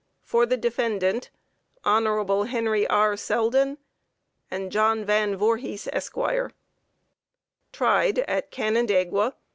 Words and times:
For 0.23 0.47
the 0.47 0.57
Defendant: 0.57 1.29
HON. 1.83 2.07
HENRY 2.47 2.87
R. 2.87 3.15
SELDEN. 3.15 3.77
JOHN 4.67 5.05
VAN 5.05 5.35
VOORHIS, 5.35 5.89
ESQ. 5.93 6.15
Tried 7.71 8.17
at 8.17 8.49
Canandaigua. 8.49 9.35